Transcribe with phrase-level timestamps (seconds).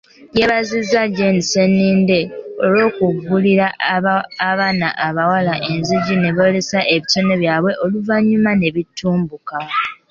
[0.37, 2.19] Yeebazizza Jean Sseninde
[2.65, 3.67] olw'okuggulira
[4.49, 9.57] abaana abawala enzigi ne boolesa ebitone byabwe oluvannyuma ne bitumbuka.